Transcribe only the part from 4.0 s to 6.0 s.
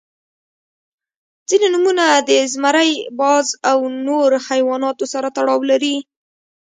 نور حیواناتو سره تړاو لري.